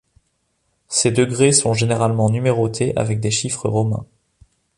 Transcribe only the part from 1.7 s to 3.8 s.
généralement numérotés avec des chiffres